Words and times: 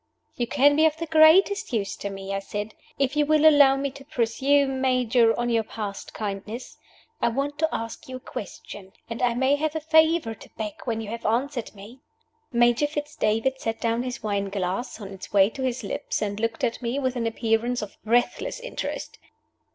"You 0.35 0.47
can 0.47 0.75
be 0.75 0.87
of 0.87 0.97
the 0.97 1.05
greatest 1.05 1.71
use 1.71 1.95
to 1.97 2.09
me," 2.09 2.33
I 2.33 2.39
said, 2.39 2.73
"if 2.97 3.15
you 3.15 3.23
will 3.23 3.47
allow 3.47 3.75
me 3.75 3.91
to 3.91 4.03
presume, 4.03 4.81
Major, 4.81 5.39
on 5.39 5.47
your 5.51 5.61
past 5.61 6.11
kindness. 6.11 6.75
I 7.21 7.27
want 7.27 7.59
to 7.59 7.69
ask 7.71 8.09
you 8.09 8.15
a 8.15 8.19
question; 8.19 8.93
and 9.11 9.21
I 9.21 9.35
may 9.35 9.57
have 9.57 9.75
a 9.75 9.79
favor 9.79 10.33
to 10.33 10.49
beg 10.57 10.73
when 10.85 11.01
you 11.01 11.09
have 11.11 11.23
answered 11.27 11.75
me." 11.75 11.99
Major 12.51 12.87
Fitz 12.87 13.15
David 13.15 13.61
set 13.61 13.79
down 13.79 14.01
his 14.01 14.23
wine 14.23 14.49
glass 14.49 14.99
on 14.99 15.09
its 15.09 15.31
way 15.31 15.51
to 15.51 15.61
his 15.61 15.83
lips, 15.83 16.19
and 16.19 16.39
looked 16.39 16.63
at 16.63 16.81
me 16.81 16.97
with 16.97 17.15
an 17.15 17.27
appearance 17.27 17.83
of 17.83 17.95
breathless 18.03 18.59
interest. 18.59 19.19